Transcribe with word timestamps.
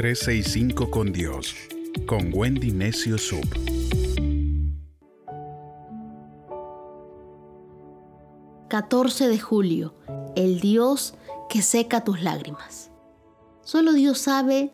365 0.00 0.90
con 0.90 1.12
Dios, 1.12 1.54
con 2.06 2.30
Wendy 2.32 2.70
Necio 2.72 3.18
Sub. 3.18 3.44
...14 8.70 9.28
de 9.28 9.38
julio... 9.38 9.94
...el 10.36 10.60
Dios 10.60 11.12
que 11.50 11.60
seca 11.60 12.02
tus 12.02 12.22
lágrimas... 12.22 12.90
Solo 13.60 13.92
Dios 13.92 14.16
sabe 14.16 14.72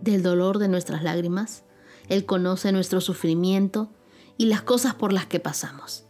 del 0.00 0.24
dolor 0.24 0.58
de 0.58 0.66
nuestras 0.66 1.04
lágrimas. 1.04 1.62
Él 2.08 2.26
conoce 2.26 2.72
nuestro 2.72 3.00
sufrimiento 3.00 3.92
y 4.36 4.46
las 4.46 4.62
cosas 4.62 4.96
por 4.96 5.12
las 5.12 5.26
que 5.26 5.38
pasamos. 5.38 6.04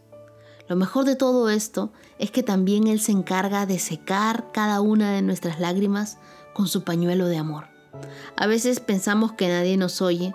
Lo 0.67 0.75
mejor 0.75 1.05
de 1.05 1.15
todo 1.15 1.51
esto 1.51 1.93
es 2.17 2.31
que 2.31 2.41
también 2.41 2.87
Él 2.87 2.99
se 2.99 3.11
encarga 3.11 3.67
de 3.67 3.77
secar 3.77 4.51
cada 4.51 4.81
una 4.81 5.11
de 5.11 5.21
nuestras 5.21 5.59
lágrimas 5.59 6.17
con 6.55 6.67
su 6.67 6.83
pañuelo 6.83 7.27
de 7.27 7.37
amor. 7.37 7.74
A 8.35 8.47
veces 8.47 8.79
pensamos 8.79 9.33
que 9.33 9.47
nadie 9.47 9.77
nos 9.77 10.01
oye, 10.01 10.33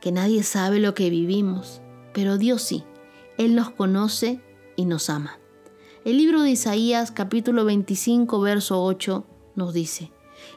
que 0.00 0.12
nadie 0.12 0.42
sabe 0.42 0.78
lo 0.78 0.94
que 0.94 1.10
vivimos, 1.10 1.80
pero 2.12 2.38
Dios 2.38 2.62
sí, 2.62 2.84
Él 3.36 3.54
nos 3.54 3.70
conoce 3.70 4.40
y 4.76 4.84
nos 4.84 5.10
ama. 5.10 5.38
El 6.04 6.18
libro 6.18 6.42
de 6.42 6.50
Isaías 6.50 7.10
capítulo 7.10 7.64
25 7.64 8.40
verso 8.40 8.82
8 8.84 9.24
nos 9.56 9.74
dice, 9.74 10.12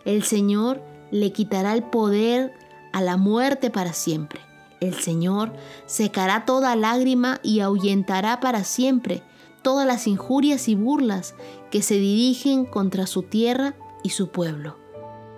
el 0.06 0.24
Señor 0.24 0.82
le 1.12 1.32
quitará 1.32 1.74
el 1.74 1.84
poder 1.84 2.54
a 2.94 3.02
la 3.02 3.18
muerte 3.18 3.70
para 3.70 3.94
siempre 3.94 4.42
el 4.82 4.96
Señor 4.96 5.54
secará 5.86 6.44
toda 6.44 6.76
lágrima 6.76 7.40
y 7.44 7.62
ahuyentará 7.62 8.42
para 8.42 8.66
siempre 8.66 9.24
todas 9.62 9.88
las 9.88 10.08
injurias 10.08 10.68
y 10.68 10.76
burlas 10.76 11.36
que 11.70 11.84
se 11.84 11.94
dirigen 11.94 12.66
contra 12.66 13.06
su 13.06 13.22
tierra 13.22 13.76
y 14.04 14.10
su 14.10 14.30
pueblo. 14.30 14.81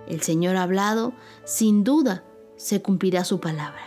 El 0.08 0.22
Señor 0.22 0.56
ha 0.56 0.62
hablado, 0.62 1.12
sin 1.44 1.84
duda 1.84 2.24
se 2.56 2.82
cumplirá 2.82 3.24
su 3.24 3.40
palabra. 3.40 3.82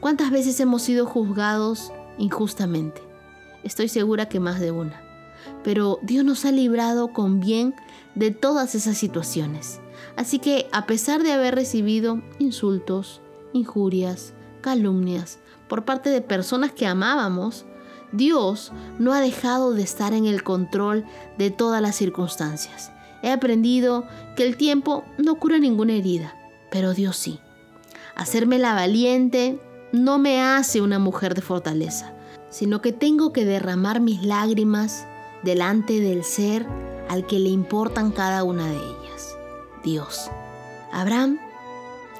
¿Cuántas 0.00 0.30
veces 0.30 0.58
hemos 0.60 0.82
sido 0.82 1.06
juzgados 1.06 1.92
injustamente? 2.18 3.02
Estoy 3.64 3.88
segura 3.88 4.28
que 4.28 4.40
más 4.40 4.60
de 4.60 4.70
una. 4.70 5.02
Pero 5.62 5.98
Dios 6.02 6.24
nos 6.24 6.44
ha 6.44 6.52
librado 6.52 7.12
con 7.12 7.40
bien 7.40 7.74
de 8.14 8.30
todas 8.30 8.74
esas 8.74 8.96
situaciones. 8.96 9.80
Así 10.16 10.38
que 10.38 10.68
a 10.72 10.86
pesar 10.86 11.22
de 11.22 11.32
haber 11.32 11.54
recibido 11.54 12.22
insultos, 12.38 13.20
injurias, 13.52 14.32
calumnias 14.60 15.38
por 15.68 15.84
parte 15.84 16.10
de 16.10 16.20
personas 16.20 16.72
que 16.72 16.86
amábamos, 16.86 17.64
Dios 18.12 18.72
no 18.98 19.12
ha 19.12 19.20
dejado 19.20 19.72
de 19.72 19.82
estar 19.82 20.14
en 20.14 20.26
el 20.26 20.42
control 20.42 21.04
de 21.38 21.50
todas 21.50 21.80
las 21.80 21.96
circunstancias. 21.96 22.90
He 23.22 23.30
aprendido 23.30 24.06
que 24.36 24.46
el 24.46 24.56
tiempo 24.56 25.04
no 25.18 25.36
cura 25.36 25.58
ninguna 25.58 25.94
herida, 25.94 26.34
pero 26.70 26.94
Dios 26.94 27.16
sí. 27.16 27.38
Hacerme 28.14 28.58
la 28.58 28.74
valiente 28.74 29.58
no 29.92 30.18
me 30.18 30.40
hace 30.42 30.80
una 30.80 30.98
mujer 30.98 31.34
de 31.34 31.42
fortaleza, 31.42 32.12
sino 32.48 32.80
que 32.80 32.92
tengo 32.92 33.32
que 33.32 33.44
derramar 33.44 34.00
mis 34.00 34.22
lágrimas 34.22 35.06
delante 35.42 36.00
del 36.00 36.24
ser 36.24 36.66
al 37.08 37.26
que 37.26 37.38
le 37.38 37.48
importan 37.48 38.12
cada 38.12 38.44
una 38.44 38.66
de 38.66 38.76
ellas, 38.76 39.36
Dios. 39.82 40.30
Abraham 40.92 41.38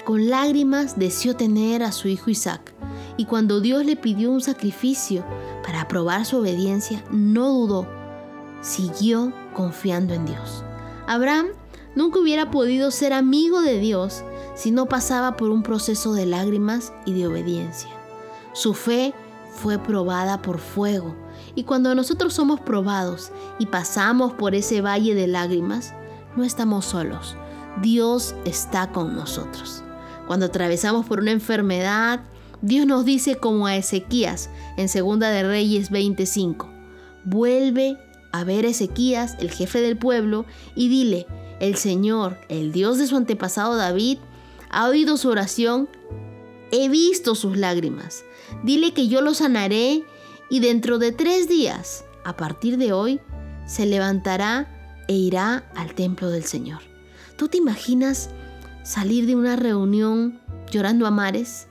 con 0.05 0.29
lágrimas 0.29 0.97
deseó 0.97 1.35
tener 1.35 1.83
a 1.83 1.91
su 1.91 2.07
hijo 2.07 2.29
Isaac, 2.29 2.73
y 3.17 3.25
cuando 3.25 3.61
Dios 3.61 3.85
le 3.85 3.95
pidió 3.95 4.31
un 4.31 4.41
sacrificio 4.41 5.23
para 5.63 5.87
probar 5.87 6.25
su 6.25 6.37
obediencia, 6.37 7.03
no 7.11 7.49
dudó, 7.49 7.87
siguió 8.61 9.31
confiando 9.53 10.13
en 10.13 10.25
Dios. 10.25 10.63
Abraham 11.11 11.47
nunca 11.93 12.19
hubiera 12.19 12.51
podido 12.51 12.89
ser 12.89 13.11
amigo 13.11 13.59
de 13.59 13.79
Dios 13.79 14.23
si 14.55 14.71
no 14.71 14.85
pasaba 14.85 15.35
por 15.35 15.49
un 15.49 15.61
proceso 15.61 16.13
de 16.13 16.25
lágrimas 16.25 16.93
y 17.05 17.11
de 17.11 17.27
obediencia. 17.27 17.89
Su 18.53 18.73
fe 18.73 19.13
fue 19.51 19.77
probada 19.77 20.41
por 20.41 20.59
fuego, 20.59 21.13
y 21.53 21.65
cuando 21.65 21.93
nosotros 21.95 22.33
somos 22.33 22.61
probados 22.61 23.33
y 23.59 23.65
pasamos 23.65 24.31
por 24.31 24.55
ese 24.55 24.79
valle 24.79 25.13
de 25.13 25.27
lágrimas, 25.27 25.93
no 26.37 26.45
estamos 26.45 26.85
solos. 26.85 27.35
Dios 27.81 28.33
está 28.45 28.93
con 28.93 29.13
nosotros. 29.13 29.83
Cuando 30.27 30.45
atravesamos 30.45 31.05
por 31.05 31.19
una 31.19 31.31
enfermedad, 31.31 32.21
Dios 32.61 32.85
nos 32.87 33.03
dice 33.03 33.35
como 33.35 33.67
a 33.67 33.75
Ezequías 33.75 34.49
en 34.77 34.87
Segunda 34.87 35.29
de 35.29 35.43
Reyes 35.43 35.89
25, 35.89 36.69
vuelve 37.25 37.97
a 38.31 38.43
ver 38.43 38.65
a 38.65 38.69
Ezequías, 38.69 39.35
el 39.39 39.51
jefe 39.51 39.81
del 39.81 39.97
pueblo, 39.97 40.45
y 40.75 40.89
dile, 40.89 41.27
el 41.59 41.75
Señor, 41.75 42.37
el 42.49 42.71
Dios 42.71 42.97
de 42.97 43.07
su 43.07 43.15
antepasado 43.15 43.75
David, 43.75 44.17
ha 44.69 44.87
oído 44.87 45.17
su 45.17 45.29
oración, 45.29 45.89
he 46.71 46.89
visto 46.89 47.35
sus 47.35 47.57
lágrimas. 47.57 48.23
Dile 48.63 48.93
que 48.93 49.07
yo 49.07 49.21
lo 49.21 49.33
sanaré 49.33 50.03
y 50.49 50.59
dentro 50.59 50.97
de 50.97 51.11
tres 51.11 51.47
días, 51.47 52.05
a 52.23 52.35
partir 52.35 52.77
de 52.77 52.93
hoy, 52.93 53.19
se 53.65 53.85
levantará 53.85 55.03
e 55.07 55.13
irá 55.13 55.69
al 55.75 55.93
templo 55.93 56.29
del 56.29 56.45
Señor. 56.45 56.81
¿Tú 57.37 57.47
te 57.47 57.57
imaginas 57.57 58.29
salir 58.83 59.25
de 59.25 59.35
una 59.35 59.55
reunión 59.55 60.39
llorando 60.71 61.05
a 61.05 61.11
mares 61.11 61.67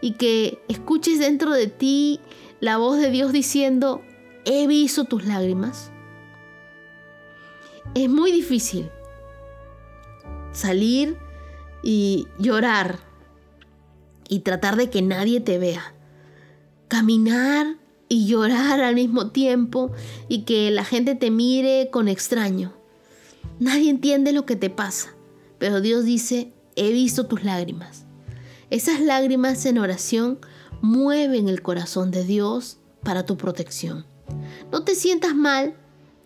y 0.00 0.12
que 0.12 0.62
escuches 0.68 1.18
dentro 1.18 1.52
de 1.52 1.66
ti 1.66 2.20
la 2.60 2.76
voz 2.76 2.98
de 2.98 3.10
Dios 3.10 3.32
diciendo, 3.32 4.02
he 4.44 4.66
visto 4.66 5.04
tus 5.04 5.24
lágrimas. 5.24 5.92
Es 7.94 8.08
muy 8.08 8.32
difícil 8.32 8.90
salir 10.52 11.16
y 11.82 12.26
llorar 12.38 12.98
y 14.28 14.40
tratar 14.40 14.76
de 14.76 14.90
que 14.90 15.02
nadie 15.02 15.40
te 15.40 15.58
vea. 15.58 15.94
Caminar 16.88 17.76
y 18.08 18.26
llorar 18.26 18.80
al 18.80 18.94
mismo 18.94 19.30
tiempo 19.30 19.92
y 20.28 20.42
que 20.42 20.70
la 20.70 20.84
gente 20.84 21.14
te 21.14 21.30
mire 21.30 21.90
con 21.90 22.08
extraño. 22.08 22.72
Nadie 23.60 23.90
entiende 23.90 24.32
lo 24.32 24.46
que 24.46 24.56
te 24.56 24.70
pasa. 24.70 25.14
Pero 25.58 25.80
Dios 25.80 26.04
dice, 26.04 26.52
he 26.76 26.92
visto 26.92 27.26
tus 27.26 27.44
lágrimas. 27.44 28.04
Esas 28.70 29.00
lágrimas 29.00 29.64
en 29.66 29.78
oración 29.78 30.38
mueven 30.80 31.48
el 31.48 31.62
corazón 31.62 32.10
de 32.10 32.24
Dios 32.24 32.78
para 33.02 33.24
tu 33.24 33.36
protección. 33.36 34.06
No 34.70 34.84
te 34.84 34.94
sientas 34.94 35.34
mal 35.34 35.74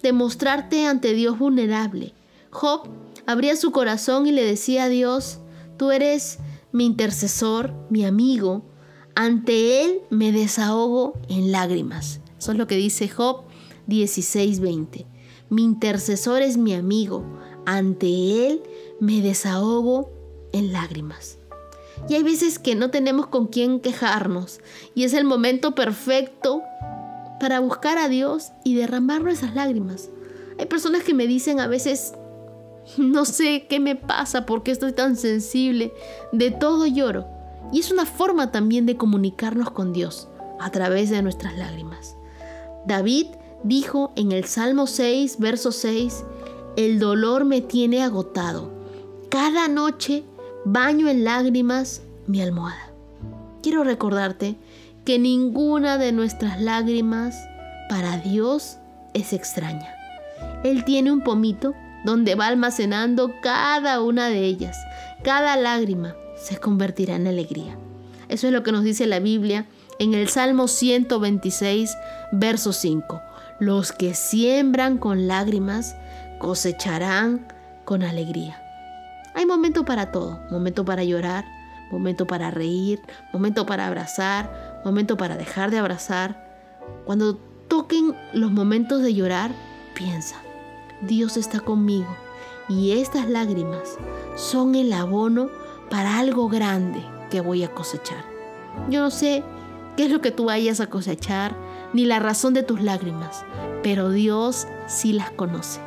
de 0.03 0.13
mostrarte 0.13 0.87
ante 0.87 1.15
Dios 1.15 1.39
vulnerable. 1.39 2.15
Job 2.51 2.89
abría 3.27 3.57
su 3.57 3.71
corazón 3.71 4.27
y 4.27 4.33
le 4.33 4.45
decía 4.45 4.85
a 4.85 4.89
Dios, 4.89 5.39
tú 5.77 5.91
eres 5.91 6.39
mi 6.73 6.87
intercesor, 6.87 7.75
mi 7.91 8.05
amigo, 8.05 8.65
ante 9.15 9.85
Él 9.85 10.01
me 10.11 10.33
desahogo 10.33 11.15
en 11.29 11.53
lágrimas. 11.53 12.21
Eso 12.39 12.53
es 12.53 12.59
lo 12.59 12.67
que 12.67 12.77
dice 12.77 13.09
Job 13.09 13.45
16:20. 13.87 15.07
Mi 15.49 15.63
intercesor 15.63 16.43
es 16.43 16.57
mi 16.57 16.75
amigo, 16.75 17.25
ante 17.67 18.49
Él 18.49 18.63
me 19.01 19.21
desahogo 19.21 20.11
en 20.53 20.73
lágrimas. 20.73 21.39
Y 22.09 22.15
hay 22.15 22.23
veces 22.23 22.59
que 22.59 22.75
no 22.75 22.91
tenemos 22.91 23.27
con 23.27 23.47
quién 23.47 23.81
quejarnos 23.81 24.61
y 24.95 25.05
es 25.05 25.13
el 25.13 25.25
momento 25.25 25.75
perfecto 25.75 26.63
para 27.43 27.59
buscar 27.59 27.99
a 27.99 28.09
Dios 28.09 28.53
y 28.63 28.77
derramar 28.77 29.21
nuestras 29.21 29.57
lágrimas. 29.57 30.11
Hay 30.61 30.67
personas 30.67 31.03
que 31.03 31.13
me 31.13 31.27
dicen 31.27 31.59
a 31.59 31.67
veces, 31.67 32.15
no 32.99 33.25
sé 33.25 33.67
qué 33.69 33.81
me 33.81 33.97
pasa, 33.97 34.47
por 34.47 34.63
qué 34.63 34.71
estoy 34.71 34.93
tan 34.93 35.17
sensible, 35.17 35.93
de 36.31 36.53
todo 36.53 36.87
lloro. 36.87 37.27
Y 37.73 37.81
es 37.81 37.91
una 37.91 38.07
forma 38.07 38.53
también 38.53 38.87
de 38.87 38.97
comunicarnos 38.97 39.73
con 39.73 39.93
Dios 39.93 40.29
a 40.61 40.71
través 40.71 41.11
de 41.11 41.21
nuestras 41.21 41.59
lágrimas. 41.59 42.15
David 42.87 43.27
dijo 43.65 44.13
en 44.15 44.31
el 44.31 44.45
Salmo 44.45 44.87
6, 44.87 45.41
verso 45.41 45.73
6, 45.73 46.25
el 46.77 47.01
dolor 47.01 47.45
me 47.45 47.61
tiene 47.61 48.05
agotado. 48.05 48.71
Cada 49.31 49.67
noche 49.67 50.23
baño 50.65 51.09
en 51.09 51.25
lágrimas 51.25 52.03
mi 52.29 52.41
almohada. 52.41 52.93
Quiero 53.65 53.83
recordarte 53.83 54.59
que 55.05 55.19
ninguna 55.19 55.99
de 55.99 56.13
nuestras 56.13 56.61
lágrimas 56.61 57.49
para 57.89 58.19
Dios 58.19 58.79
es 59.15 59.33
extraña. 59.33 59.95
Él 60.65 60.85
tiene 60.85 61.13
un 61.13 61.23
pomito 61.23 61.75
donde 62.05 62.35
va 62.35 62.47
almacenando 62.47 63.33
cada 63.43 64.01
una 64.01 64.29
de 64.29 64.45
ellas. 64.45 64.77
Cada 65.23 65.57
lágrima 65.57 66.15
se 66.37 66.59
convertirá 66.59 67.17
en 67.17 67.27
alegría. 67.27 67.77
Eso 68.29 68.47
es 68.47 68.53
lo 68.53 68.63
que 68.63 68.73
nos 68.73 68.85
dice 68.85 69.07
la 69.07 69.21
Biblia 69.21 69.67
en 69.99 70.15
el 70.15 70.29
Salmo 70.29 70.69
126, 70.69 71.97
verso 72.33 72.73
5. 72.73 73.21
Los 73.61 73.93
que 73.93 74.15
siembran 74.15 74.99
con 74.99 75.29
lágrimas 75.29 75.95
cosecharán 76.39 77.47
con 77.85 78.03
alegría. 78.03 78.61
Hay 79.35 79.47
momento 79.47 79.85
para 79.85 80.11
todo, 80.11 80.41
momento 80.51 80.85
para 80.85 81.05
llorar, 81.05 81.45
momento 81.91 82.27
para 82.27 82.51
reír, 82.51 83.01
momento 83.33 83.67
para 83.67 83.87
abrazar, 83.87 84.72
momento 84.85 85.17
para 85.17 85.37
dejar 85.37 85.71
de 85.71 85.79
abrazar. 85.79 86.81
Cuando 87.05 87.37
toquen 87.69 88.15
los 88.33 88.51
momentos 88.51 89.03
de 89.03 89.15
llorar, 89.15 89.51
piensa, 89.95 90.37
Dios 91.03 91.37
está 91.37 91.61
conmigo 91.61 92.17
y 92.69 92.93
estas 92.93 93.29
lágrimas 93.29 93.99
son 94.37 94.75
el 94.75 94.93
abono 94.93 95.49
para 95.91 96.19
algo 96.19 96.49
grande 96.49 97.03
que 97.31 97.41
voy 97.41 97.65
a 97.65 97.73
cosechar. 97.73 98.25
Yo 98.89 99.01
no 99.01 99.11
sé 99.11 99.43
qué 99.97 100.05
es 100.05 100.11
lo 100.11 100.21
que 100.21 100.31
tú 100.31 100.47
vayas 100.47 100.81
a 100.81 100.89
cosechar, 100.89 101.55
ni 101.93 102.07
la 102.07 102.19
razón 102.19 102.55
de 102.55 102.63
tus 102.63 102.81
lágrimas, 102.81 103.45
pero 103.83 104.11
Dios 104.11 104.67
sí 104.87 105.13
las 105.13 105.31
conoce. 105.31 105.81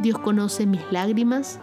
Dios 0.00 0.18
conoce 0.18 0.66
mis 0.66 0.82
lágrimas, 0.92 1.58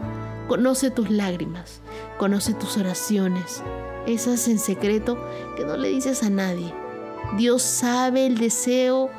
conoce 0.47 0.91
tus 0.91 1.09
lágrimas, 1.09 1.81
conoce 2.17 2.53
tus 2.53 2.77
oraciones, 2.77 3.63
esas 4.07 4.47
en 4.47 4.59
secreto 4.59 5.17
que 5.55 5.65
no 5.65 5.77
le 5.77 5.89
dices 5.89 6.23
a 6.23 6.29
nadie. 6.29 6.73
Dios 7.37 7.61
sabe 7.61 8.25
el 8.25 8.37
deseo 8.37 9.09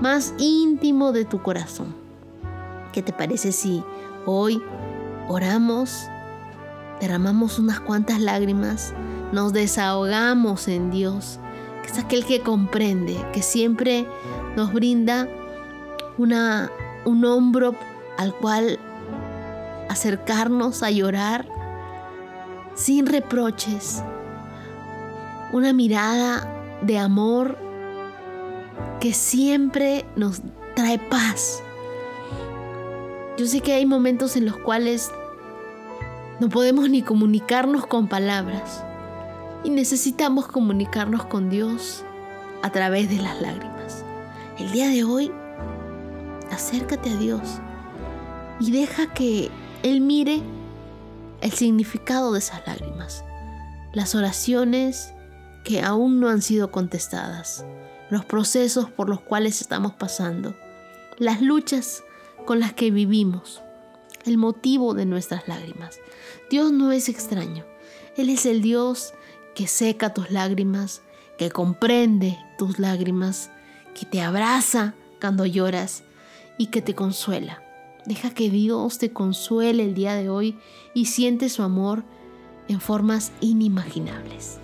más 0.00 0.34
íntimo 0.38 1.12
de 1.12 1.24
tu 1.24 1.42
corazón. 1.42 1.94
¿Qué 2.92 3.02
te 3.02 3.12
parece 3.12 3.52
si 3.52 3.82
hoy 4.26 4.62
oramos, 5.28 6.08
derramamos 7.00 7.58
unas 7.58 7.80
cuantas 7.80 8.20
lágrimas, 8.20 8.94
nos 9.32 9.52
desahogamos 9.52 10.66
en 10.68 10.90
Dios, 10.90 11.38
que 11.82 11.92
es 11.92 11.98
aquel 11.98 12.24
que 12.24 12.40
comprende, 12.40 13.16
que 13.32 13.42
siempre 13.42 14.06
nos 14.56 14.72
brinda 14.72 15.28
una, 16.18 16.70
un 17.04 17.24
hombro 17.24 17.74
al 18.18 18.34
cual 18.34 18.78
acercarnos 19.88 20.82
a 20.82 20.90
llorar 20.90 21.46
sin 22.74 23.06
reproches, 23.06 24.02
una 25.52 25.72
mirada 25.72 26.80
de 26.82 26.98
amor 26.98 27.58
que 29.00 29.12
siempre 29.12 30.04
nos 30.16 30.42
trae 30.74 30.98
paz. 30.98 31.62
Yo 33.36 33.46
sé 33.46 33.60
que 33.60 33.72
hay 33.72 33.86
momentos 33.86 34.36
en 34.36 34.44
los 34.44 34.56
cuales 34.56 35.10
no 36.40 36.48
podemos 36.48 36.88
ni 36.88 37.02
comunicarnos 37.02 37.86
con 37.86 38.08
palabras 38.08 38.84
y 39.64 39.70
necesitamos 39.70 40.46
comunicarnos 40.46 41.24
con 41.24 41.50
Dios 41.50 42.04
a 42.62 42.70
través 42.70 43.08
de 43.10 43.16
las 43.16 43.40
lágrimas. 43.40 44.04
El 44.58 44.70
día 44.72 44.88
de 44.88 45.04
hoy, 45.04 45.32
acércate 46.50 47.10
a 47.10 47.16
Dios 47.16 47.40
y 48.60 48.70
deja 48.70 49.12
que 49.12 49.50
Él 49.82 50.00
mire 50.00 50.42
el 51.40 51.52
significado 51.52 52.32
de 52.32 52.40
esas 52.40 52.66
lágrimas, 52.66 53.24
las 53.92 54.14
oraciones 54.14 55.14
que 55.64 55.82
aún 55.82 56.20
no 56.20 56.28
han 56.28 56.42
sido 56.42 56.70
contestadas, 56.70 57.64
los 58.10 58.24
procesos 58.24 58.90
por 58.90 59.08
los 59.08 59.20
cuales 59.20 59.60
estamos 59.60 59.92
pasando, 59.92 60.54
las 61.18 61.40
luchas 61.40 62.02
con 62.44 62.60
las 62.60 62.72
que 62.72 62.90
vivimos, 62.90 63.62
el 64.24 64.38
motivo 64.38 64.94
de 64.94 65.06
nuestras 65.06 65.48
lágrimas. 65.48 65.98
Dios 66.50 66.72
no 66.72 66.92
es 66.92 67.08
extraño, 67.08 67.64
Él 68.16 68.30
es 68.30 68.46
el 68.46 68.62
Dios 68.62 69.14
que 69.54 69.66
seca 69.66 70.14
tus 70.14 70.30
lágrimas, 70.30 71.02
que 71.38 71.50
comprende 71.50 72.38
tus 72.58 72.78
lágrimas, 72.78 73.50
que 73.98 74.06
te 74.06 74.20
abraza 74.20 74.94
cuando 75.20 75.46
lloras 75.46 76.02
y 76.58 76.66
que 76.66 76.82
te 76.82 76.94
consuela. 76.94 77.62
Deja 78.06 78.30
que 78.30 78.50
Dios 78.50 78.98
te 78.98 79.12
consuele 79.12 79.84
el 79.84 79.94
día 79.94 80.14
de 80.14 80.28
hoy 80.28 80.58
y 80.94 81.06
siente 81.06 81.48
su 81.48 81.62
amor 81.62 82.02
en 82.68 82.80
formas 82.80 83.32
inimaginables. 83.40 84.58